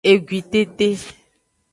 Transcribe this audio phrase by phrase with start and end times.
[0.09, 0.87] Egwitete.